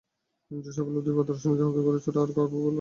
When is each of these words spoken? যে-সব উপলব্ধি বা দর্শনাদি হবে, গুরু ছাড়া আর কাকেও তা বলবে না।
যে-সব 0.51 0.83
উপলব্ধি 0.83 1.11
বা 1.11 1.23
দর্শনাদি 1.23 1.61
হবে, 1.63 1.79
গুরু 1.85 1.97
ছাড়া 1.99 2.19
আর 2.21 2.29
কাকেও 2.29 2.47
তা 2.47 2.53
বলবে 2.53 2.57
না। 2.57 2.69